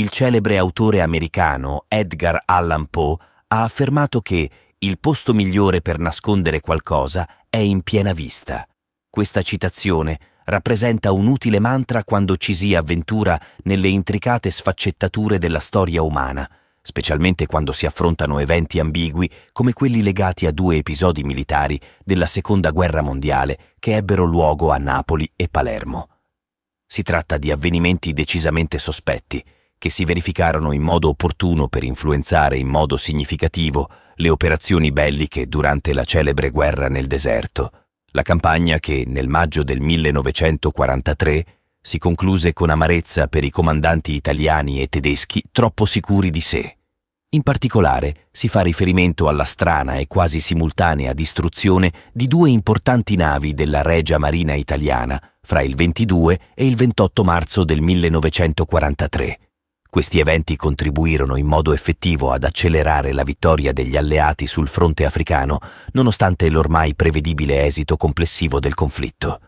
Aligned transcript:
il 0.00 0.08
celebre 0.08 0.56
autore 0.56 1.02
americano 1.02 1.84
Edgar 1.86 2.42
Allan 2.46 2.86
Poe 2.86 3.16
ha 3.48 3.64
affermato 3.64 4.22
che 4.22 4.50
il 4.78 4.98
posto 4.98 5.34
migliore 5.34 5.82
per 5.82 5.98
nascondere 5.98 6.60
qualcosa 6.60 7.28
è 7.50 7.58
in 7.58 7.82
piena 7.82 8.14
vista. 8.14 8.66
Questa 9.10 9.42
citazione 9.42 10.18
rappresenta 10.44 11.12
un 11.12 11.26
utile 11.26 11.58
mantra 11.58 12.02
quando 12.02 12.38
ci 12.38 12.54
si 12.54 12.74
avventura 12.74 13.38
nelle 13.64 13.88
intricate 13.88 14.50
sfaccettature 14.50 15.36
della 15.36 15.60
storia 15.60 16.00
umana, 16.00 16.48
specialmente 16.80 17.44
quando 17.44 17.72
si 17.72 17.84
affrontano 17.84 18.38
eventi 18.38 18.80
ambigui 18.80 19.30
come 19.52 19.74
quelli 19.74 20.02
legati 20.02 20.46
a 20.46 20.50
due 20.50 20.76
episodi 20.76 21.24
militari 21.24 21.78
della 22.02 22.26
Seconda 22.26 22.70
Guerra 22.70 23.02
Mondiale 23.02 23.74
che 23.78 23.96
ebbero 23.96 24.24
luogo 24.24 24.70
a 24.70 24.78
Napoli 24.78 25.30
e 25.36 25.48
Palermo. 25.50 26.08
Si 26.86 27.02
tratta 27.02 27.36
di 27.36 27.50
avvenimenti 27.50 28.14
decisamente 28.14 28.78
sospetti, 28.78 29.44
che 29.80 29.88
si 29.88 30.04
verificarono 30.04 30.72
in 30.72 30.82
modo 30.82 31.08
opportuno 31.08 31.66
per 31.66 31.84
influenzare 31.84 32.58
in 32.58 32.68
modo 32.68 32.98
significativo 32.98 33.88
le 34.16 34.28
operazioni 34.28 34.92
belliche 34.92 35.46
durante 35.46 35.94
la 35.94 36.04
celebre 36.04 36.50
guerra 36.50 36.88
nel 36.88 37.06
deserto, 37.06 37.70
la 38.10 38.20
campagna 38.20 38.78
che 38.78 39.04
nel 39.06 39.26
maggio 39.26 39.64
del 39.64 39.80
1943 39.80 41.44
si 41.80 41.96
concluse 41.96 42.52
con 42.52 42.68
amarezza 42.68 43.26
per 43.26 43.42
i 43.42 43.48
comandanti 43.48 44.12
italiani 44.12 44.82
e 44.82 44.88
tedeschi 44.88 45.42
troppo 45.50 45.86
sicuri 45.86 46.28
di 46.28 46.42
sé. 46.42 46.76
In 47.30 47.42
particolare 47.42 48.28
si 48.30 48.48
fa 48.48 48.60
riferimento 48.60 49.28
alla 49.28 49.44
strana 49.44 49.94
e 49.94 50.06
quasi 50.06 50.40
simultanea 50.40 51.14
distruzione 51.14 51.90
di 52.12 52.26
due 52.26 52.50
importanti 52.50 53.16
navi 53.16 53.54
della 53.54 53.80
Regia 53.80 54.18
Marina 54.18 54.52
italiana 54.52 55.18
fra 55.40 55.62
il 55.62 55.74
22 55.74 56.38
e 56.54 56.66
il 56.66 56.76
28 56.76 57.24
marzo 57.24 57.64
del 57.64 57.80
1943 57.80 59.38
questi 59.90 60.20
eventi 60.20 60.54
contribuirono 60.54 61.34
in 61.34 61.46
modo 61.46 61.72
effettivo 61.72 62.30
ad 62.30 62.44
accelerare 62.44 63.12
la 63.12 63.24
vittoria 63.24 63.72
degli 63.72 63.96
alleati 63.96 64.46
sul 64.46 64.68
fronte 64.68 65.04
africano, 65.04 65.58
nonostante 65.92 66.48
l'ormai 66.48 66.94
prevedibile 66.94 67.64
esito 67.64 67.96
complessivo 67.96 68.60
del 68.60 68.74
conflitto. 68.74 69.40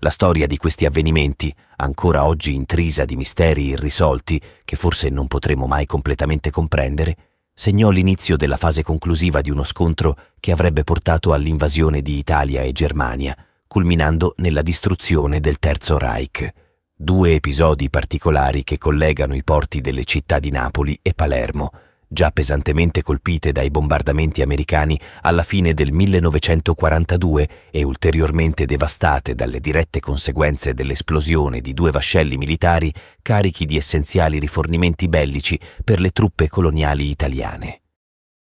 La 0.00 0.10
storia 0.10 0.46
di 0.46 0.58
questi 0.58 0.84
avvenimenti, 0.84 1.52
ancora 1.76 2.26
oggi 2.26 2.54
intrisa 2.54 3.06
di 3.06 3.16
misteri 3.16 3.68
irrisolti 3.68 4.40
che 4.62 4.76
forse 4.76 5.08
non 5.08 5.26
potremo 5.26 5.66
mai 5.66 5.86
completamente 5.86 6.50
comprendere, 6.50 7.16
segnò 7.54 7.88
l'inizio 7.88 8.36
della 8.36 8.58
fase 8.58 8.82
conclusiva 8.82 9.40
di 9.40 9.50
uno 9.50 9.64
scontro 9.64 10.18
che 10.38 10.52
avrebbe 10.52 10.84
portato 10.84 11.32
all'invasione 11.32 12.02
di 12.02 12.18
Italia 12.18 12.60
e 12.60 12.72
Germania, 12.72 13.34
culminando 13.66 14.34
nella 14.36 14.62
distruzione 14.62 15.40
del 15.40 15.58
Terzo 15.58 15.96
Reich 15.96 16.66
due 17.00 17.34
episodi 17.34 17.90
particolari 17.90 18.64
che 18.64 18.76
collegano 18.76 19.36
i 19.36 19.44
porti 19.44 19.80
delle 19.80 20.02
città 20.02 20.40
di 20.40 20.50
Napoli 20.50 20.98
e 21.00 21.14
Palermo, 21.14 21.70
già 22.08 22.32
pesantemente 22.32 23.02
colpite 23.02 23.52
dai 23.52 23.70
bombardamenti 23.70 24.42
americani 24.42 24.98
alla 25.20 25.44
fine 25.44 25.74
del 25.74 25.92
1942 25.92 27.48
e 27.70 27.84
ulteriormente 27.84 28.66
devastate 28.66 29.36
dalle 29.36 29.60
dirette 29.60 30.00
conseguenze 30.00 30.74
dell'esplosione 30.74 31.60
di 31.60 31.72
due 31.72 31.92
vascelli 31.92 32.36
militari 32.36 32.92
carichi 33.22 33.64
di 33.64 33.76
essenziali 33.76 34.40
rifornimenti 34.40 35.06
bellici 35.06 35.56
per 35.84 36.00
le 36.00 36.10
truppe 36.10 36.48
coloniali 36.48 37.08
italiane. 37.08 37.82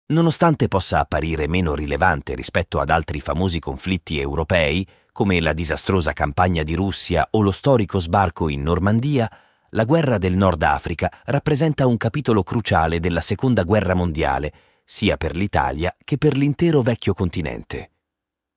Nonostante 0.10 0.70
possa 0.70 1.00
apparire 1.00 1.50
meno 1.50 1.76
rilevante 1.76 2.34
rispetto 2.34 2.80
ad 2.80 2.92
altri 2.92 3.20
famosi 3.20 3.60
conflitti 3.60 4.18
europei, 4.18 4.88
come 5.18 5.42
la 5.42 5.54
disastrosa 5.54 6.14
campagna 6.14 6.62
di 6.62 6.76
Russia 6.76 7.28
o 7.32 7.42
lo 7.42 7.50
storico 7.50 7.98
sbarco 7.98 8.50
in 8.50 8.62
Normandia, 8.62 9.28
la 9.72 9.84
guerra 9.84 10.20
del 10.20 10.38
Nord 10.38 10.62
Africa 10.62 11.12
rappresenta 11.26 11.88
un 11.88 11.98
capitolo 11.98 12.44
cruciale 12.44 13.00
della 13.00 13.20
Seconda 13.20 13.64
Guerra 13.64 13.96
Mondiale, 13.96 14.54
sia 14.86 15.18
per 15.18 15.36
l'Italia 15.36 15.92
che 16.04 16.20
per 16.20 16.38
l'intero 16.38 16.84
vecchio 16.84 17.16
continente. 17.16 17.94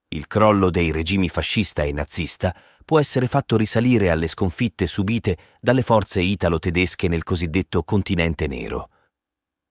Il 0.09 0.27
crollo 0.27 0.69
dei 0.69 0.93
regimi 0.93 1.31
fascista 1.31 1.83
e 1.83 1.93
nazista 1.93 2.55
può 2.85 3.01
essere 3.01 3.27
fatto 3.27 3.57
risalire 3.57 4.11
alle 4.11 4.27
sconfitte 4.27 4.87
subite 4.87 5.39
dalle 5.63 5.81
forze 5.81 6.21
italo-tedesche 6.21 7.09
nel 7.09 7.23
cosiddetto 7.23 7.83
continente 7.85 8.47
nero. 8.47 8.91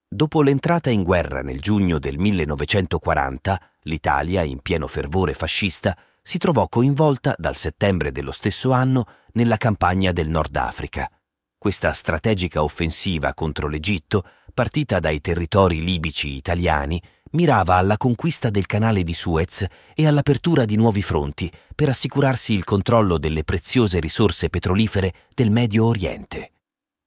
Dopo 0.08 0.42
l'entrata 0.42 0.90
in 0.90 1.04
guerra 1.04 1.44
nel 1.44 1.60
giugno 1.60 2.00
del 2.00 2.18
1940, 2.18 3.74
l'Italia, 3.82 4.42
in 4.42 4.60
pieno 4.62 4.88
fervore 4.88 5.36
fascista, 5.36 5.96
si 6.22 6.38
trovò 6.38 6.68
coinvolta 6.68 7.34
dal 7.38 7.56
settembre 7.56 8.12
dello 8.12 8.32
stesso 8.32 8.72
anno 8.72 9.06
nella 9.34 9.58
campagna 9.58 10.12
del 10.12 10.30
Nord 10.30 10.56
Africa. 10.56 11.10
Questa 11.58 11.92
strategica 11.92 12.64
offensiva 12.64 13.34
contro 13.34 13.68
l'Egitto, 13.68 14.24
partita 14.54 15.00
dai 15.00 15.20
territori 15.22 15.84
libici 15.84 16.36
italiani, 16.36 17.02
mirava 17.32 17.76
alla 17.76 17.98
conquista 17.98 18.50
del 18.50 18.66
canale 18.66 19.04
di 19.04 19.14
Suez 19.14 19.66
e 19.94 20.08
all'apertura 20.08 20.66
di 20.66 20.76
nuovi 20.76 21.02
fronti 21.02 21.52
per 21.76 21.90
assicurarsi 21.90 22.54
il 22.54 22.64
controllo 22.64 23.18
delle 23.18 23.44
preziose 23.44 24.00
risorse 24.00 24.50
petrolifere 24.50 25.14
del 25.34 25.52
Medio 25.52 25.86
Oriente. 25.86 26.52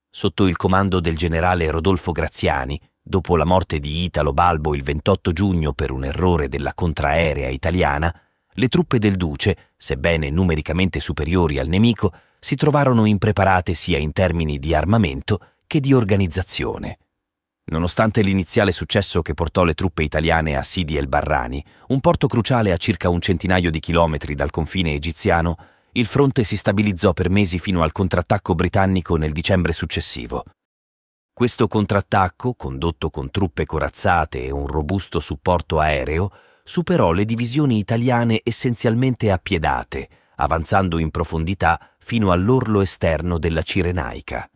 Sotto 0.09 0.45
il 0.45 0.55
comando 0.55 0.99
del 0.99 1.17
generale 1.17 1.69
Rodolfo 1.71 2.11
Graziani, 2.11 2.79
dopo 3.01 3.35
la 3.35 3.45
morte 3.45 3.79
di 3.79 4.03
Italo 4.03 4.31
Balbo 4.31 4.75
il 4.75 4.83
28 4.83 5.33
giugno 5.33 5.73
per 5.73 5.91
un 5.91 6.05
errore 6.05 6.47
della 6.47 6.73
contraerea 6.73 7.49
italiana, 7.49 8.15
le 8.53 8.67
truppe 8.67 8.99
del 8.99 9.15
duce, 9.15 9.71
sebbene 9.77 10.29
numericamente 10.29 10.99
superiori 10.99 11.59
al 11.59 11.67
nemico, 11.67 12.13
si 12.39 12.55
trovarono 12.55 13.05
impreparate 13.05 13.73
sia 13.73 13.97
in 13.97 14.11
termini 14.11 14.59
di 14.59 14.73
armamento 14.73 15.39
che 15.65 15.79
di 15.79 15.93
organizzazione. 15.93 16.97
Nonostante 17.65 18.21
l'iniziale 18.21 18.73
successo 18.73 19.21
che 19.21 19.33
portò 19.33 19.63
le 19.63 19.73
truppe 19.73 20.03
italiane 20.03 20.57
a 20.57 20.63
Sidi 20.63 20.97
el 20.97 21.07
Barrani, 21.07 21.63
un 21.87 22.01
porto 22.01 22.27
cruciale 22.27 22.73
a 22.73 22.77
circa 22.77 23.07
un 23.07 23.21
centinaio 23.21 23.71
di 23.71 23.79
chilometri 23.79 24.35
dal 24.35 24.49
confine 24.51 24.93
egiziano, 24.93 25.55
il 25.93 26.05
fronte 26.05 26.43
si 26.43 26.57
stabilizzò 26.57 27.13
per 27.13 27.29
mesi 27.29 27.59
fino 27.59 27.83
al 27.83 27.91
contrattacco 27.91 28.55
britannico 28.55 29.15
nel 29.15 29.31
dicembre 29.31 29.71
successivo. 29.71 30.43
Questo 31.31 31.67
contrattacco, 31.67 32.53
condotto 32.55 33.09
con 33.09 33.31
truppe 33.31 33.65
corazzate 33.65 34.43
e 34.43 34.51
un 34.51 34.67
robusto 34.67 35.19
supporto 35.19 35.79
aereo, 35.79 36.29
superò 36.63 37.11
le 37.11 37.25
divisioni 37.25 37.77
italiane 37.77 38.39
essenzialmente 38.43 39.31
appiedate, 39.31 40.09
avanzando 40.35 40.97
in 40.97 41.11
profondità 41.11 41.95
fino 41.99 42.31
all'orlo 42.31 42.81
esterno 42.81 43.37
della 43.37 43.61
Cirenaica. 43.61 44.49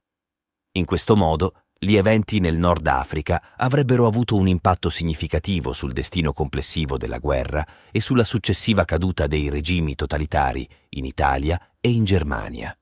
In 0.73 0.85
questo 0.85 1.15
modo, 1.15 1.63
gli 1.79 1.95
eventi 1.95 2.39
nel 2.39 2.57
Nord 2.57 2.87
Africa 2.87 3.53
avrebbero 3.55 4.07
avuto 4.07 4.35
un 4.35 4.47
impatto 4.47 4.89
significativo 4.89 5.73
sul 5.73 5.91
destino 5.91 6.33
complessivo 6.33 6.97
della 6.97 7.19
guerra 7.19 7.65
e 7.91 7.99
sulla 7.99 8.23
successiva 8.23 8.83
caduta 8.83 9.27
dei 9.27 9.49
regimi 9.49 9.93
totalitari 9.93 10.67
in 10.89 11.05
Italia 11.05 11.73
e 11.79 11.89
in 11.89 12.03
Germania. 12.03 12.75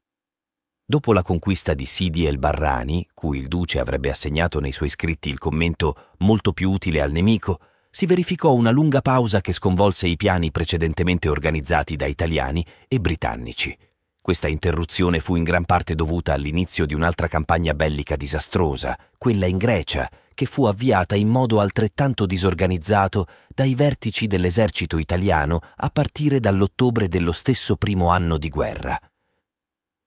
Dopo 0.88 1.14
la 1.14 1.24
conquista 1.24 1.74
di 1.74 1.85
Sidi 1.85 2.25
el 2.25 2.38
Barrani, 2.38 3.06
cui 3.14 3.40
il 3.40 3.47
duce 3.47 3.80
avrebbe 3.80 4.12
assegnato 4.12 4.59
nei 4.59 4.72
suoi 4.72 4.90
scritti 4.90 5.30
il 5.30 5.40
commento 5.40 6.12
molto 6.19 6.53
più 6.53 6.72
utile 6.72 7.02
al 7.02 7.12
nemico, 7.12 7.59
si 7.96 8.06
verificò 8.08 8.54
una 8.54 8.72
lunga 8.72 9.00
pausa 9.00 9.40
che 9.40 9.54
sconvolse 9.54 10.06
i 10.06 10.18
piani 10.18 10.52
precedentemente 10.52 11.30
organizzati 11.30 11.96
da 11.96 12.06
italiani 12.06 12.66
e 12.90 13.00
britannici. 13.00 13.74
Questa 14.20 14.50
interruzione 14.50 15.22
fu 15.22 15.38
in 15.38 15.44
gran 15.44 15.64
parte 15.64 15.96
dovuta 15.96 16.34
all'inizio 16.34 16.86
di 16.86 16.94
un'altra 16.94 17.30
campagna 17.30 17.74
bellica 17.74 18.18
disastrosa, 18.18 19.00
quella 19.18 19.46
in 19.46 19.56
Grecia, 19.56 20.12
che 20.34 20.46
fu 20.46 20.66
avviata 20.66 21.16
in 21.16 21.30
modo 21.30 21.62
altrettanto 21.62 22.26
disorganizzato 22.26 23.28
dai 23.48 23.76
vertici 23.76 24.28
dell'esercito 24.28 24.98
italiano 24.98 25.62
a 25.78 25.90
partire 25.90 26.42
dall'ottobre 26.42 27.08
dello 27.08 27.32
stesso 27.32 27.78
primo 27.78 28.10
anno 28.10 28.38
di 28.38 28.50
guerra. 28.50 29.00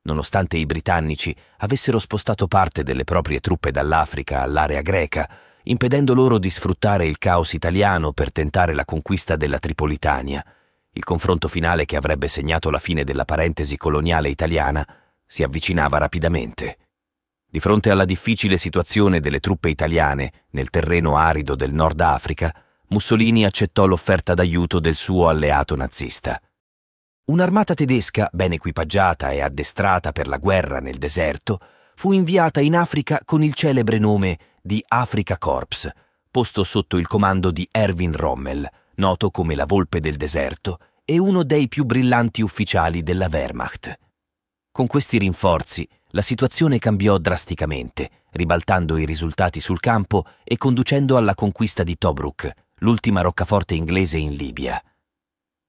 Nonostante 0.02 0.58
i 0.58 0.66
britannici 0.66 1.34
avessero 1.60 1.98
spostato 1.98 2.48
parte 2.48 2.82
delle 2.82 3.04
proprie 3.04 3.40
truppe 3.40 3.70
dall'Africa 3.70 4.42
all'area 4.42 4.82
greca, 4.82 5.26
impedendo 5.68 6.14
loro 6.14 6.38
di 6.38 6.50
sfruttare 6.50 7.06
il 7.06 7.18
caos 7.18 7.52
italiano 7.52 8.12
per 8.12 8.32
tentare 8.32 8.74
la 8.74 8.84
conquista 8.84 9.36
della 9.36 9.58
Tripolitania. 9.58 10.44
Il 10.92 11.04
confronto 11.04 11.46
finale 11.46 11.84
che 11.84 11.96
avrebbe 11.96 12.28
segnato 12.28 12.70
la 12.70 12.78
fine 12.78 13.04
della 13.04 13.24
parentesi 13.24 13.76
coloniale 13.76 14.30
italiana 14.30 14.86
si 15.26 15.42
avvicinava 15.42 15.98
rapidamente. 15.98 16.78
Di 17.50 17.60
fronte 17.60 17.90
alla 17.90 18.06
difficile 18.06 18.56
situazione 18.56 19.20
delle 19.20 19.40
truppe 19.40 19.68
italiane 19.68 20.44
nel 20.50 20.70
terreno 20.70 21.16
arido 21.16 21.54
del 21.54 21.72
Nord 21.72 22.00
Africa, 22.00 22.54
Mussolini 22.88 23.44
accettò 23.44 23.84
l'offerta 23.84 24.32
d'aiuto 24.32 24.80
del 24.80 24.94
suo 24.94 25.28
alleato 25.28 25.76
nazista. 25.76 26.40
Un'armata 27.26 27.74
tedesca, 27.74 28.28
ben 28.32 28.52
equipaggiata 28.52 29.32
e 29.32 29.42
addestrata 29.42 30.12
per 30.12 30.28
la 30.28 30.38
guerra 30.38 30.80
nel 30.80 30.96
deserto, 30.96 31.58
fu 31.94 32.12
inviata 32.12 32.60
in 32.60 32.74
Africa 32.74 33.20
con 33.22 33.42
il 33.42 33.52
celebre 33.52 33.98
nome 33.98 34.38
di 34.68 34.84
Africa 34.86 35.38
Corps, 35.38 35.90
posto 36.30 36.62
sotto 36.62 36.98
il 36.98 37.06
comando 37.06 37.50
di 37.50 37.66
Erwin 37.70 38.12
Rommel, 38.12 38.68
noto 38.96 39.30
come 39.30 39.54
la 39.54 39.64
Volpe 39.64 39.98
del 39.98 40.16
Deserto 40.16 40.78
e 41.06 41.16
uno 41.18 41.42
dei 41.42 41.68
più 41.68 41.84
brillanti 41.84 42.42
ufficiali 42.42 43.02
della 43.02 43.28
Wehrmacht. 43.32 43.98
Con 44.70 44.86
questi 44.86 45.16
rinforzi 45.16 45.88
la 46.08 46.20
situazione 46.20 46.78
cambiò 46.78 47.16
drasticamente 47.16 48.10
ribaltando 48.32 48.98
i 48.98 49.06
risultati 49.06 49.58
sul 49.58 49.80
campo 49.80 50.26
e 50.44 50.58
conducendo 50.58 51.16
alla 51.16 51.34
conquista 51.34 51.82
di 51.82 51.96
Tobruk, 51.96 52.50
l'ultima 52.80 53.22
roccaforte 53.22 53.74
inglese 53.74 54.18
in 54.18 54.32
Libia. 54.32 54.82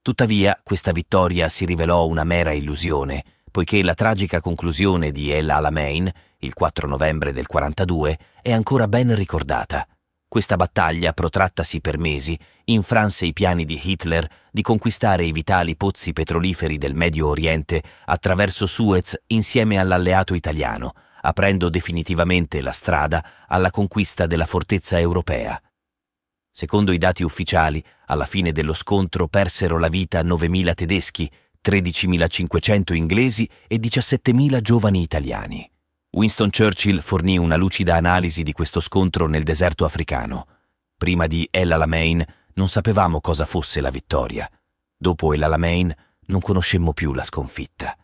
Tuttavia, 0.01 0.59
questa 0.61 0.91
vittoria 0.91 1.47
si 1.47 1.63
rivelò 1.63 2.05
una 2.05 2.25
mera 2.25 2.51
illusione, 2.51 3.23
poiché 3.49 3.83
la 3.83 3.93
tragica 3.93 4.39
conclusione 4.39 5.11
di 5.11 5.31
El 5.31 5.49
Alamein, 5.49 6.09
il 6.39 6.53
4 6.53 6.87
novembre 6.87 7.33
del 7.33 7.47
42, 7.47 8.17
è 8.41 8.51
ancora 8.51 8.87
ben 8.87 9.13
ricordata. 9.15 9.87
Questa 10.27 10.55
battaglia, 10.55 11.11
protrattasi 11.11 11.81
per 11.81 11.97
mesi, 11.97 12.37
infranse 12.65 13.25
i 13.25 13.33
piani 13.33 13.65
di 13.65 13.79
Hitler 13.83 14.29
di 14.51 14.61
conquistare 14.61 15.25
i 15.25 15.31
vitali 15.31 15.75
pozzi 15.75 16.13
petroliferi 16.13 16.77
del 16.77 16.93
Medio 16.93 17.27
Oriente 17.27 17.81
attraverso 18.05 18.67
Suez 18.67 19.19
insieme 19.27 19.79
all'alleato 19.79 20.35
italiano, 20.35 20.93
aprendo 21.21 21.69
definitivamente 21.69 22.61
la 22.61 22.71
strada 22.71 23.25
alla 23.47 23.71
conquista 23.71 24.27
della 24.27 24.45
fortezza 24.45 24.99
europea. 24.99 25.59
Secondo 26.51 26.91
i 26.91 26.97
dati 26.97 27.23
ufficiali, 27.23 27.83
alla 28.05 28.25
fine 28.25 28.51
dello 28.51 28.73
scontro 28.73 29.27
persero 29.27 29.79
la 29.79 29.87
vita 29.87 30.21
9.000 30.21 30.73
tedeschi, 30.73 31.31
13.500 31.63 32.93
inglesi 32.93 33.49
e 33.67 33.77
17.000 33.77 34.61
giovani 34.61 35.01
italiani. 35.01 35.69
Winston 36.11 36.49
Churchill 36.49 37.01
fornì 37.01 37.37
una 37.37 37.55
lucida 37.55 37.95
analisi 37.95 38.43
di 38.43 38.51
questo 38.51 38.79
scontro 38.79 39.27
nel 39.27 39.43
deserto 39.43 39.85
africano. 39.85 40.47
Prima 40.97 41.27
di 41.27 41.47
El 41.51 41.71
Alamein 41.71 42.23
non 42.53 42.67
sapevamo 42.67 43.21
cosa 43.21 43.45
fosse 43.45 43.79
la 43.79 43.91
vittoria. 43.91 44.49
Dopo 44.97 45.33
El 45.33 45.43
Alamein 45.43 45.93
non 46.25 46.41
conoscemmo 46.41 46.93
più 46.93 47.13
la 47.13 47.23
sconfitta. 47.23 47.95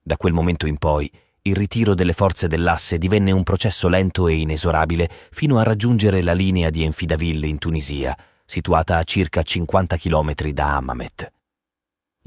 Da 0.00 0.16
quel 0.16 0.32
momento 0.32 0.66
in 0.66 0.78
poi 0.78 1.10
il 1.42 1.56
ritiro 1.56 1.94
delle 1.94 2.12
forze 2.12 2.46
dell'asse 2.46 2.98
divenne 2.98 3.32
un 3.32 3.42
processo 3.42 3.88
lento 3.88 4.28
e 4.28 4.34
inesorabile 4.34 5.10
fino 5.30 5.58
a 5.58 5.62
raggiungere 5.62 6.22
la 6.22 6.34
linea 6.34 6.70
di 6.70 6.82
Enfidaville 6.82 7.46
in 7.46 7.58
Tunisia, 7.58 8.16
situata 8.44 8.98
a 8.98 9.04
circa 9.04 9.42
50 9.42 9.96
km 9.96 10.34
da 10.52 10.76
Hammamet. 10.76 11.32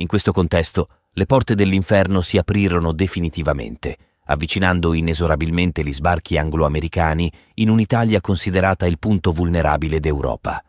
In 0.02 0.08
questo 0.08 0.32
contesto, 0.32 0.88
le 1.12 1.28
porte 1.28 1.54
dell'inferno 1.54 2.22
si 2.22 2.38
aprirono 2.38 2.92
definitivamente 2.92 3.98
avvicinando 4.32 4.94
inesorabilmente 4.94 5.84
gli 5.84 5.92
sbarchi 5.92 6.38
anglo-americani 6.38 7.32
in 7.56 7.70
un'Italia 7.70 8.22
considerata 8.22 8.86
il 8.86 8.98
punto 8.98 9.32
vulnerabile 9.32 10.00
d'Europa. 10.00 10.64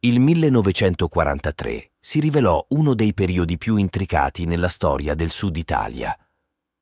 Il 0.00 0.18
1943 0.18 1.92
si 2.00 2.18
rivelò 2.18 2.64
uno 2.70 2.94
dei 2.94 3.14
periodi 3.14 3.56
più 3.56 3.76
intricati 3.76 4.46
nella 4.46 4.68
storia 4.68 5.14
del 5.14 5.30
Sud 5.30 5.56
Italia. 5.56 6.16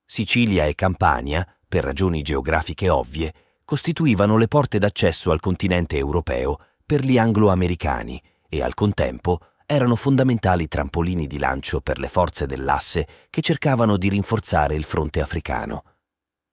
Sicilia 0.04 0.64
e 0.64 0.74
Campania, 0.74 1.46
per 1.68 1.84
ragioni 1.84 2.22
geografiche 2.22 2.88
ovvie, 2.88 3.34
costituivano 3.64 4.38
le 4.38 4.48
porte 4.48 4.78
d'accesso 4.78 5.30
al 5.30 5.40
continente 5.40 5.98
europeo 5.98 6.58
per 6.84 7.04
gli 7.04 7.18
anglo-americani 7.18 8.20
e 8.48 8.62
al 8.62 8.74
contempo 8.74 9.38
erano 9.72 9.94
fondamentali 9.94 10.66
trampolini 10.66 11.28
di 11.28 11.38
lancio 11.38 11.80
per 11.80 12.00
le 12.00 12.08
forze 12.08 12.44
dell'asse 12.44 13.06
che 13.30 13.40
cercavano 13.40 13.96
di 13.96 14.08
rinforzare 14.08 14.74
il 14.74 14.82
fronte 14.82 15.20
africano. 15.20 15.84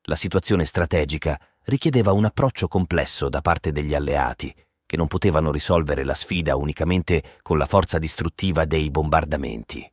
La 0.04 0.16
situazione 0.16 0.66
strategica 0.66 1.40
richiedeva 1.64 2.12
un 2.12 2.26
approccio 2.26 2.68
complesso 2.68 3.28
da 3.28 3.42
parte 3.42 3.72
degli 3.72 3.96
alleati, 3.96 4.54
che 4.86 4.98
non 4.98 5.08
potevano 5.08 5.52
risolvere 5.52 6.04
la 6.04 6.14
sfida 6.14 6.56
unicamente 6.58 7.40
con 7.42 7.58
la 7.58 7.66
forza 7.66 7.98
distruttiva 7.98 8.66
dei 8.66 8.92
bombardamenti. 8.92 9.92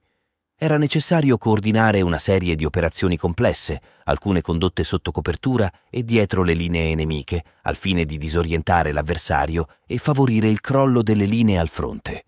Era 0.55 0.77
necessario 0.77 1.39
coordinare 1.39 2.03
una 2.03 2.19
serie 2.19 2.55
di 2.55 2.67
operazioni 2.67 3.17
complesse, 3.17 3.81
alcune 4.05 4.43
condotte 4.43 4.85
sotto 4.85 5.13
copertura 5.13 5.73
e 5.89 6.05
dietro 6.05 6.43
le 6.43 6.53
linee 6.53 6.95
nemiche, 6.95 7.43
al 7.63 7.77
fine 7.77 8.05
di 8.05 8.19
disorientare 8.19 8.93
l'avversario 8.93 9.67
e 9.87 9.97
favorire 9.97 10.51
il 10.51 10.61
crollo 10.61 11.03
delle 11.03 11.25
linee 11.25 11.57
al 11.57 11.69
fronte. 11.71 12.27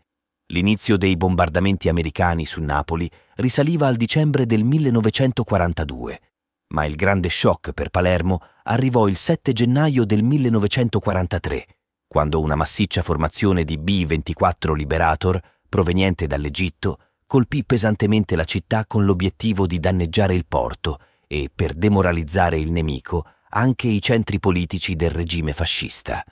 L'inizio 0.48 0.96
dei 0.96 1.16
bombardamenti 1.16 1.88
americani 1.88 2.46
su 2.46 2.62
Napoli 2.62 3.10
risaliva 3.36 3.86
al 3.86 3.96
dicembre 3.96 4.46
del 4.46 4.64
1942 4.64 6.20
ma 6.68 6.84
il 6.84 6.96
grande 6.96 7.28
shock 7.28 7.72
per 7.72 7.90
Palermo 7.90 8.40
arrivò 8.64 9.06
il 9.06 9.16
7 9.16 9.52
gennaio 9.52 10.04
del 10.04 10.22
1943, 10.22 11.66
quando 12.08 12.40
una 12.40 12.54
massiccia 12.54 13.02
formazione 13.02 13.64
di 13.64 13.78
B-24 13.78 14.74
Liberator, 14.74 15.40
proveniente 15.68 16.26
dall'Egitto, 16.26 16.98
colpì 17.26 17.64
pesantemente 17.64 18.36
la 18.36 18.44
città 18.44 18.84
con 18.86 19.04
l'obiettivo 19.04 19.66
di 19.66 19.78
danneggiare 19.78 20.34
il 20.34 20.46
porto 20.46 20.98
e, 21.26 21.50
per 21.54 21.74
demoralizzare 21.74 22.58
il 22.58 22.72
nemico, 22.72 23.24
anche 23.50 23.88
i 23.88 24.02
centri 24.02 24.38
politici 24.38 24.96
del 24.96 25.10
regime 25.10 25.52
fascista. 25.52 26.24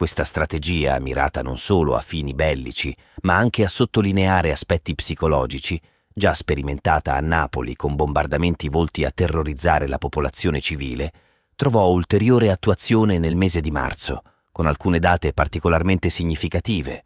Questa 0.00 0.24
strategia, 0.24 0.98
mirata 0.98 1.42
non 1.42 1.58
solo 1.58 1.94
a 1.94 2.00
fini 2.00 2.32
bellici, 2.32 2.96
ma 3.20 3.36
anche 3.36 3.64
a 3.64 3.68
sottolineare 3.68 4.50
aspetti 4.50 4.94
psicologici, 4.94 5.78
già 6.10 6.32
sperimentata 6.32 7.16
a 7.16 7.20
Napoli 7.20 7.76
con 7.76 7.96
bombardamenti 7.96 8.70
volti 8.70 9.04
a 9.04 9.10
terrorizzare 9.10 9.86
la 9.86 9.98
popolazione 9.98 10.58
civile, 10.58 11.12
trovò 11.54 11.86
ulteriore 11.90 12.50
attuazione 12.50 13.18
nel 13.18 13.36
mese 13.36 13.60
di 13.60 13.70
marzo, 13.70 14.22
con 14.50 14.64
alcune 14.66 15.00
date 15.00 15.34
particolarmente 15.34 16.08
significative. 16.08 17.04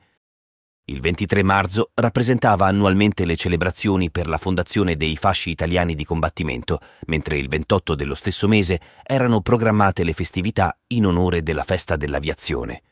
Il 0.87 1.01
23 1.01 1.43
marzo 1.43 1.93
rappresentava 1.95 2.67
annualmente 2.67 3.25
le 3.25 3.37
celebrazioni 3.37 4.11
per 4.11 4.27
la 4.27 4.37
fondazione 4.37 4.97
dei 4.99 5.17
fasci 5.17 5.49
italiani 5.49 5.95
di 5.95 6.05
combattimento, 6.05 6.79
mentre 7.07 7.39
il 7.39 7.49
28 7.49 7.95
dello 7.95 8.15
stesso 8.15 8.47
mese 8.49 8.79
erano 9.03 9.41
programmate 9.41 10.05
le 10.05 10.13
festività 10.13 10.77
in 10.89 11.07
onore 11.07 11.43
della 11.43 11.63
festa 11.63 11.97
dell'aviazione. 11.97 12.83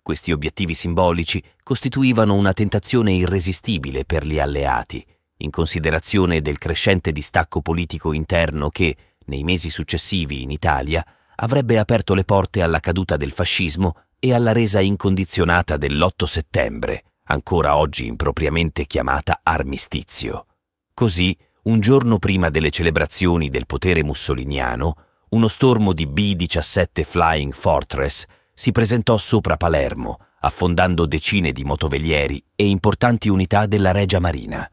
Questi 0.00 0.32
obiettivi 0.32 0.72
simbolici 0.72 1.42
costituivano 1.62 2.34
una 2.36 2.54
tentazione 2.54 3.12
irresistibile 3.12 4.06
per 4.06 4.26
gli 4.26 4.38
alleati, 4.38 5.04
in 5.38 5.50
considerazione 5.50 6.40
del 6.40 6.56
crescente 6.56 7.12
distacco 7.12 7.60
politico 7.60 8.14
interno 8.14 8.70
che, 8.70 8.96
nei 9.26 9.42
mesi 9.42 9.68
successivi 9.68 10.40
in 10.40 10.50
Italia, 10.50 11.04
avrebbe 11.36 11.78
aperto 11.78 12.14
le 12.14 12.24
porte 12.24 12.62
alla 12.62 12.80
caduta 12.80 13.18
del 13.18 13.30
fascismo 13.30 14.04
e 14.18 14.32
alla 14.32 14.52
resa 14.52 14.80
incondizionata 14.80 15.76
dell'8 15.76 16.24
settembre, 16.24 17.04
ancora 17.32 17.76
oggi 17.76 18.06
impropriamente 18.06 18.84
chiamata 18.84 19.40
armistizio. 19.42 20.46
Così, 20.92 21.36
un 21.62 21.80
giorno 21.80 22.18
prima 22.18 22.50
delle 22.50 22.70
celebrazioni 22.70 23.48
del 23.48 23.64
potere 23.66 24.04
mussoliniano, 24.04 24.94
uno 25.30 25.48
stormo 25.48 25.94
di 25.94 26.06
B-17 26.06 27.02
Flying 27.02 27.52
Fortress 27.54 28.26
si 28.52 28.70
presentò 28.70 29.16
sopra 29.16 29.56
Palermo, 29.56 30.18
affondando 30.40 31.06
decine 31.06 31.52
di 31.52 31.64
motovelieri 31.64 32.44
e 32.54 32.66
importanti 32.66 33.30
unità 33.30 33.64
della 33.64 33.92
Regia 33.92 34.18
Marina. 34.18 34.70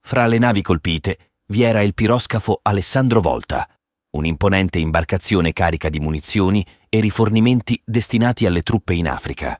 Fra 0.00 0.26
le 0.26 0.38
navi 0.38 0.62
colpite 0.62 1.32
vi 1.46 1.62
era 1.62 1.80
il 1.80 1.94
piroscafo 1.94 2.58
Alessandro 2.62 3.20
Volta, 3.20 3.68
un'imponente 4.10 4.80
imbarcazione 4.80 5.52
carica 5.52 5.88
di 5.88 6.00
munizioni 6.00 6.66
e 6.88 7.00
rifornimenti 7.00 7.80
destinati 7.84 8.46
alle 8.46 8.62
truppe 8.62 8.94
in 8.94 9.06
Africa. 9.06 9.58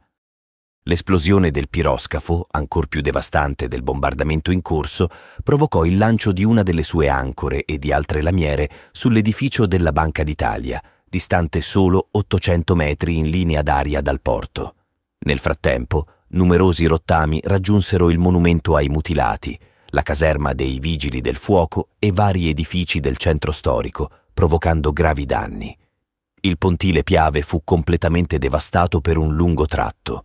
L'esplosione 0.86 1.50
del 1.50 1.70
piroscafo, 1.70 2.46
ancor 2.50 2.88
più 2.88 3.00
devastante 3.00 3.68
del 3.68 3.82
bombardamento 3.82 4.50
in 4.50 4.60
corso, 4.60 5.08
provocò 5.42 5.86
il 5.86 5.96
lancio 5.96 6.30
di 6.30 6.44
una 6.44 6.62
delle 6.62 6.82
sue 6.82 7.08
ancore 7.08 7.64
e 7.64 7.78
di 7.78 7.90
altre 7.90 8.20
lamiere 8.20 8.68
sull'edificio 8.92 9.64
della 9.64 9.92
Banca 9.92 10.22
d'Italia, 10.22 10.82
distante 11.08 11.62
solo 11.62 12.08
800 12.10 12.74
metri 12.74 13.16
in 13.16 13.30
linea 13.30 13.62
d'aria 13.62 14.02
dal 14.02 14.20
porto. 14.20 14.74
Nel 15.20 15.38
frattempo, 15.38 16.06
numerosi 16.28 16.84
rottami 16.84 17.40
raggiunsero 17.42 18.10
il 18.10 18.18
monumento 18.18 18.76
ai 18.76 18.90
mutilati, 18.90 19.58
la 19.86 20.02
caserma 20.02 20.52
dei 20.52 20.80
vigili 20.80 21.22
del 21.22 21.36
fuoco 21.36 21.92
e 21.98 22.12
vari 22.12 22.50
edifici 22.50 23.00
del 23.00 23.16
centro 23.16 23.52
storico, 23.52 24.10
provocando 24.34 24.92
gravi 24.92 25.24
danni. 25.24 25.74
Il 26.40 26.58
pontile 26.58 27.02
Piave 27.04 27.40
fu 27.40 27.62
completamente 27.64 28.36
devastato 28.36 29.00
per 29.00 29.16
un 29.16 29.34
lungo 29.34 29.64
tratto. 29.64 30.24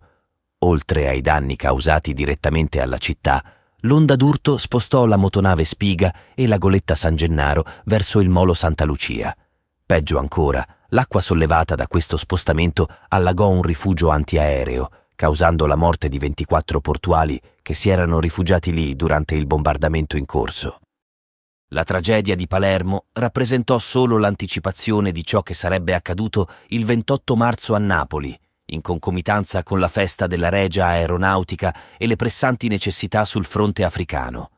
Oltre 0.62 1.08
ai 1.08 1.22
danni 1.22 1.56
causati 1.56 2.12
direttamente 2.12 2.82
alla 2.82 2.98
città, 2.98 3.42
l'onda 3.80 4.14
d'urto 4.14 4.58
spostò 4.58 5.06
la 5.06 5.16
motonave 5.16 5.64
Spiga 5.64 6.14
e 6.34 6.46
la 6.46 6.58
goletta 6.58 6.94
San 6.94 7.16
Gennaro 7.16 7.64
verso 7.84 8.20
il 8.20 8.28
molo 8.28 8.52
Santa 8.52 8.84
Lucia. 8.84 9.34
Peggio 9.86 10.18
ancora, 10.18 10.66
l'acqua 10.88 11.22
sollevata 11.22 11.74
da 11.74 11.86
questo 11.86 12.18
spostamento 12.18 12.88
allagò 13.08 13.48
un 13.48 13.62
rifugio 13.62 14.10
antiaereo, 14.10 14.90
causando 15.16 15.64
la 15.64 15.76
morte 15.76 16.08
di 16.08 16.18
24 16.18 16.80
portuali 16.80 17.40
che 17.62 17.72
si 17.72 17.88
erano 17.88 18.20
rifugiati 18.20 18.70
lì 18.70 18.94
durante 18.94 19.36
il 19.36 19.46
bombardamento 19.46 20.18
in 20.18 20.26
corso. 20.26 20.80
La 21.68 21.84
tragedia 21.84 22.34
di 22.34 22.46
Palermo 22.46 23.06
rappresentò 23.12 23.78
solo 23.78 24.18
l'anticipazione 24.18 25.10
di 25.10 25.24
ciò 25.24 25.40
che 25.40 25.54
sarebbe 25.54 25.94
accaduto 25.94 26.48
il 26.68 26.84
28 26.84 27.36
marzo 27.36 27.74
a 27.74 27.78
Napoli, 27.78 28.38
in 28.70 28.80
concomitanza 28.80 29.62
con 29.62 29.78
la 29.78 29.88
festa 29.88 30.26
della 30.26 30.48
Regia 30.48 30.86
Aeronautica 30.86 31.74
e 31.96 32.06
le 32.06 32.16
pressanti 32.16 32.68
necessità 32.68 33.24
sul 33.24 33.44
fronte 33.44 33.84
africano. 33.84 34.50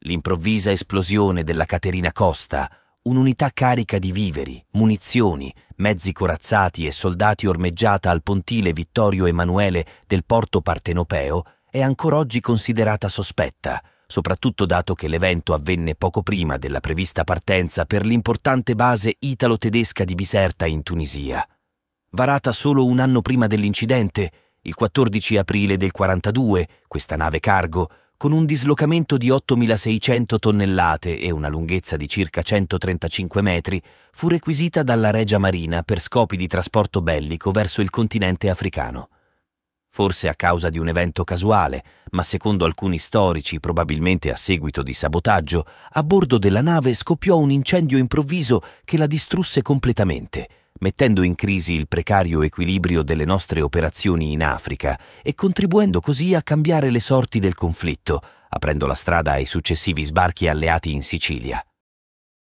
L'improvvisa 0.00 0.70
esplosione 0.70 1.44
della 1.44 1.66
Caterina 1.66 2.12
Costa, 2.12 2.70
un'unità 3.02 3.50
carica 3.52 3.98
di 3.98 4.12
viveri, 4.12 4.64
munizioni, 4.72 5.52
mezzi 5.76 6.12
corazzati 6.12 6.86
e 6.86 6.92
soldati 6.92 7.46
ormeggiata 7.46 8.10
al 8.10 8.22
pontile 8.22 8.72
Vittorio 8.72 9.26
Emanuele 9.26 9.86
del 10.06 10.24
porto 10.24 10.60
partenopeo 10.60 11.44
è 11.70 11.80
ancora 11.80 12.16
oggi 12.16 12.40
considerata 12.40 13.08
sospetta, 13.08 13.82
soprattutto 14.06 14.66
dato 14.66 14.94
che 14.94 15.06
l'evento 15.06 15.54
avvenne 15.54 15.94
poco 15.94 16.22
prima 16.22 16.56
della 16.56 16.80
prevista 16.80 17.24
partenza 17.24 17.84
per 17.84 18.04
l'importante 18.04 18.74
base 18.74 19.14
italo-tedesca 19.18 20.04
di 20.04 20.14
Biserta 20.14 20.66
in 20.66 20.82
Tunisia. 20.82 21.46
Varata 22.12 22.50
solo 22.50 22.86
un 22.86 22.98
anno 22.98 23.20
prima 23.20 23.46
dell'incidente, 23.46 24.32
il 24.62 24.74
14 24.74 25.36
aprile 25.36 25.76
del 25.76 25.92
42, 25.92 26.66
questa 26.88 27.14
nave 27.14 27.38
cargo, 27.38 27.88
con 28.16 28.32
un 28.32 28.44
dislocamento 28.46 29.16
di 29.16 29.28
8.600 29.28 30.38
tonnellate 30.40 31.20
e 31.20 31.30
una 31.30 31.46
lunghezza 31.46 31.96
di 31.96 32.08
circa 32.08 32.42
135 32.42 33.42
metri, 33.42 33.80
fu 34.10 34.26
requisita 34.26 34.82
dalla 34.82 35.10
Regia 35.10 35.38
Marina 35.38 35.82
per 35.82 36.00
scopi 36.00 36.36
di 36.36 36.48
trasporto 36.48 37.00
bellico 37.00 37.52
verso 37.52 37.80
il 37.80 37.90
continente 37.90 38.50
africano. 38.50 39.10
Forse 39.88 40.28
a 40.28 40.34
causa 40.34 40.68
di 40.68 40.80
un 40.80 40.88
evento 40.88 41.22
casuale, 41.22 41.84
ma 42.10 42.24
secondo 42.24 42.64
alcuni 42.64 42.98
storici, 42.98 43.60
probabilmente 43.60 44.32
a 44.32 44.36
seguito 44.36 44.82
di 44.82 44.94
sabotaggio, 44.94 45.64
a 45.90 46.02
bordo 46.02 46.38
della 46.38 46.60
nave 46.60 46.92
scoppiò 46.94 47.38
un 47.38 47.52
incendio 47.52 47.98
improvviso 47.98 48.62
che 48.84 48.98
la 48.98 49.06
distrusse 49.06 49.62
completamente, 49.62 50.48
mettendo 50.80 51.22
in 51.22 51.34
crisi 51.34 51.74
il 51.74 51.88
precario 51.88 52.42
equilibrio 52.42 53.02
delle 53.02 53.24
nostre 53.24 53.62
operazioni 53.62 54.32
in 54.32 54.42
Africa 54.42 54.98
e 55.22 55.34
contribuendo 55.34 56.00
così 56.00 56.34
a 56.34 56.42
cambiare 56.42 56.90
le 56.90 57.00
sorti 57.00 57.38
del 57.38 57.54
conflitto, 57.54 58.20
aprendo 58.50 58.86
la 58.86 58.94
strada 58.94 59.32
ai 59.32 59.46
successivi 59.46 60.04
sbarchi 60.04 60.48
alleati 60.48 60.92
in 60.92 61.02
Sicilia. 61.02 61.64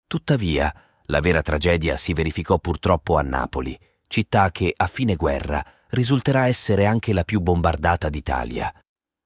Tuttavia, 0.07 0.73
la 1.05 1.19
vera 1.19 1.41
tragedia 1.41 1.97
si 1.97 2.13
verificò 2.13 2.57
purtroppo 2.59 3.17
a 3.17 3.21
Napoli, 3.21 3.77
città 4.07 4.51
che, 4.51 4.73
a 4.75 4.87
fine 4.87 5.15
guerra, 5.15 5.63
risulterà 5.89 6.47
essere 6.47 6.85
anche 6.85 7.13
la 7.13 7.23
più 7.23 7.39
bombardata 7.41 8.09
d'Italia. 8.09 8.73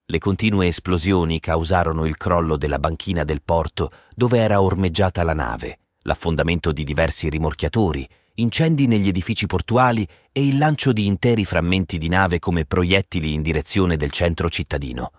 Le 0.05 0.17
continue 0.19 0.67
esplosioni 0.67 1.39
causarono 1.39 2.05
il 2.05 2.17
crollo 2.17 2.57
della 2.57 2.79
banchina 2.79 3.23
del 3.23 3.41
porto 3.41 3.91
dove 4.13 4.39
era 4.39 4.61
ormeggiata 4.61 5.23
la 5.23 5.33
nave, 5.33 5.79
l'affondamento 6.01 6.71
di 6.71 6.83
diversi 6.83 7.29
rimorchiatori, 7.29 8.07
incendi 8.35 8.87
negli 8.87 9.07
edifici 9.07 9.45
portuali 9.45 10.07
e 10.31 10.45
il 10.45 10.57
lancio 10.57 10.91
di 10.91 11.05
interi 11.05 11.45
frammenti 11.45 11.97
di 11.97 12.07
nave 12.07 12.39
come 12.39 12.65
proiettili 12.65 13.33
in 13.33 13.41
direzione 13.41 13.97
del 13.97 14.11
centro 14.11 14.49
cittadino. 14.49 15.11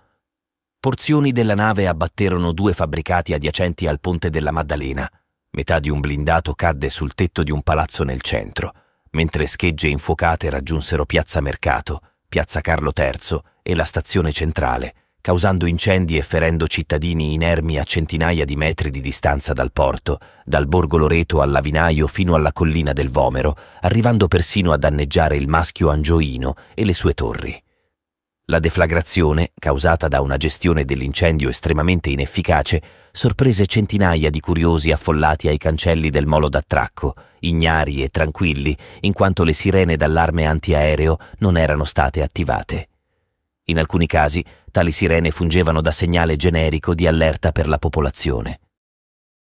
Porzioni 0.80 1.32
della 1.32 1.54
nave 1.54 1.86
abbatterono 1.86 2.52
due 2.52 2.72
fabbricati 2.72 3.32
adiacenti 3.32 3.86
al 3.86 4.00
ponte 4.00 4.30
della 4.30 4.50
Maddalena. 4.50 5.10
Metà 5.50 5.78
di 5.78 5.88
un 5.88 6.00
blindato 6.00 6.54
cadde 6.54 6.90
sul 6.90 7.14
tetto 7.14 7.42
di 7.42 7.50
un 7.50 7.62
palazzo 7.62 8.04
nel 8.04 8.20
centro 8.20 8.72
mentre 9.14 9.46
schegge 9.46 9.88
infuocate 9.88 10.50
raggiunsero 10.50 11.06
Piazza 11.06 11.40
Mercato, 11.40 12.00
Piazza 12.28 12.60
Carlo 12.60 12.92
III 12.94 13.40
e 13.62 13.74
la 13.74 13.84
stazione 13.84 14.32
centrale, 14.32 14.94
causando 15.24 15.64
incendi 15.64 16.18
e 16.18 16.22
ferendo 16.22 16.66
cittadini 16.66 17.32
inermi 17.32 17.78
a 17.78 17.84
centinaia 17.84 18.44
di 18.44 18.56
metri 18.56 18.90
di 18.90 19.00
distanza 19.00 19.54
dal 19.54 19.72
porto, 19.72 20.18
dal 20.44 20.66
Borgo 20.66 20.98
Loreto 20.98 21.40
al 21.40 21.50
Lavinaio 21.50 22.06
fino 22.08 22.34
alla 22.34 22.52
collina 22.52 22.92
del 22.92 23.08
Vomero, 23.08 23.56
arrivando 23.80 24.28
persino 24.28 24.70
a 24.72 24.76
danneggiare 24.76 25.34
il 25.34 25.48
maschio 25.48 25.88
Angioino 25.88 26.56
e 26.74 26.84
le 26.84 26.92
sue 26.92 27.14
torri. 27.14 27.58
La 28.48 28.58
deflagrazione, 28.58 29.52
causata 29.58 30.08
da 30.08 30.20
una 30.20 30.36
gestione 30.36 30.84
dell'incendio 30.84 31.48
estremamente 31.48 32.10
inefficace, 32.10 32.82
sorprese 33.10 33.64
centinaia 33.64 34.28
di 34.28 34.40
curiosi 34.40 34.92
affollati 34.92 35.48
ai 35.48 35.56
cancelli 35.56 36.10
del 36.10 36.26
molo 36.26 36.50
d'attracco, 36.50 37.14
ignari 37.38 38.02
e 38.02 38.10
tranquilli, 38.10 38.76
in 39.00 39.14
quanto 39.14 39.42
le 39.42 39.54
sirene 39.54 39.96
d'allarme 39.96 40.44
antiaereo 40.44 41.16
non 41.38 41.56
erano 41.56 41.84
state 41.84 42.20
attivate. 42.20 42.88
In 43.64 43.78
alcuni 43.78 44.06
casi, 44.06 44.44
tali 44.70 44.92
sirene 44.92 45.30
fungevano 45.30 45.80
da 45.80 45.90
segnale 45.90 46.36
generico 46.36 46.94
di 46.94 47.06
allerta 47.06 47.50
per 47.50 47.66
la 47.66 47.78
popolazione. 47.78 48.60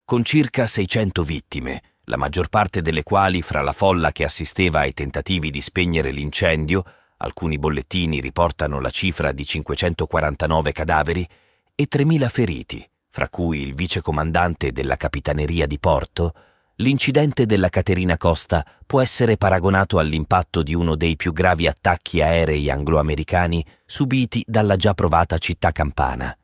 Con 0.05 0.23
circa 0.23 0.65
600 0.65 1.23
vittime, 1.23 1.81
la 2.05 2.17
maggior 2.17 2.47
parte 2.47 2.81
delle 2.81 3.03
quali 3.03 3.41
fra 3.41 3.61
la 3.61 3.73
folla 3.73 4.11
che 4.11 4.23
assisteva 4.23 4.79
ai 4.79 4.93
tentativi 4.93 5.49
di 5.49 5.59
spegnere 5.59 6.11
l'incendio, 6.11 6.83
alcuni 7.17 7.57
bollettini 7.57 8.21
riportano 8.21 8.79
la 8.79 8.89
cifra 8.89 9.33
di 9.33 9.45
549 9.45 10.71
cadaveri, 10.71 11.27
e 11.75 11.87
3.000 11.91 12.29
feriti, 12.29 12.89
fra 13.09 13.27
cui 13.27 13.61
il 13.61 13.73
vicecomandante 13.73 14.71
della 14.71 14.95
Capitaneria 14.95 15.67
di 15.67 15.79
Porto, 15.79 16.33
l'incidente 16.83 17.45
della 17.45 17.69
Caterina 17.69 18.17
Costa 18.17 18.65
può 18.85 18.99
essere 18.99 19.37
paragonato 19.37 19.99
all'impatto 19.99 20.61
di 20.61 20.75
uno 20.75 20.95
dei 20.95 21.15
più 21.15 21.31
gravi 21.31 21.65
attacchi 21.65 22.21
aerei 22.21 22.69
anglo-americani 22.69 23.65
subiti 23.85 24.43
dalla 24.45 24.75
già 24.75 24.93
provata 24.93 25.37
città 25.37 25.71
campana. 25.71 26.37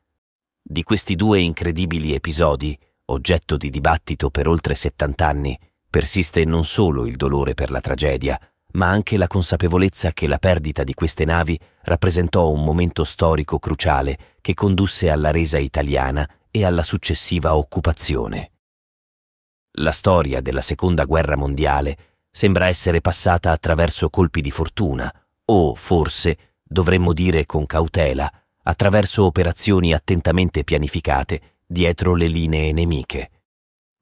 Di 0.62 0.84
questi 0.84 1.16
due 1.16 1.42
incredibili 1.42 2.14
episodi, 2.14 2.78
oggetto 3.06 3.58
di 3.58 3.70
dibattito 3.70 4.30
per 4.30 4.48
oltre 4.48 4.76
70 4.76 5.28
anni, 5.28 5.60
persiste 5.90 6.46
non 6.46 6.64
solo 6.64 7.06
il 7.06 7.18
dolore 7.18 7.54
per 7.54 7.70
la 7.70 7.82
tragedia, 7.82 8.40
ma 8.74 8.88
anche 8.88 9.18
la 9.18 9.28
consapevolezza 9.28 10.14
che 10.14 10.26
la 10.28 10.38
perdita 10.38 10.86
di 10.86 10.94
queste 10.94 11.26
navi 11.26 11.60
rappresentò 11.82 12.50
un 12.50 12.64
momento 12.64 13.04
storico 13.04 13.60
cruciale 13.60 14.18
che 14.40 14.54
condusse 14.54 15.10
alla 15.10 15.32
resa 15.32 15.58
italiana 15.58 16.26
e 16.50 16.64
alla 16.64 16.84
successiva 16.84 17.58
occupazione. 17.58 18.52
La 19.82 19.92
storia 19.94 20.42
della 20.42 20.60
Seconda 20.60 21.06
Guerra 21.06 21.38
Mondiale 21.38 21.98
sembra 22.30 22.68
essere 22.68 23.00
passata 23.00 23.52
attraverso 23.52 24.10
colpi 24.10 24.42
di 24.42 24.52
fortuna, 24.52 25.10
o 25.46 25.74
forse, 25.74 26.38
dovremmo 26.62 27.14
dire 27.14 27.46
con 27.46 27.66
cautela, 27.66 28.30
attraverso 28.64 29.24
operazioni 29.24 29.94
attentamente 29.94 30.66
pianificate 30.66 31.60
dietro 31.66 32.14
le 32.14 32.28
linee 32.28 32.74
nemiche. 32.74 33.32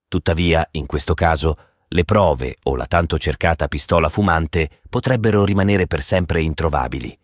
Tuttavia, 0.07 0.67
in 0.71 0.87
questo 0.87 1.13
caso, 1.13 1.57
le 1.89 2.05
prove 2.05 2.57
o 2.63 2.75
la 2.75 2.87
tanto 2.87 3.19
cercata 3.19 3.67
pistola 3.67 4.09
fumante 4.09 4.81
potrebbero 4.89 5.45
rimanere 5.45 5.85
per 5.85 6.01
sempre 6.01 6.41
introvabili. 6.41 7.17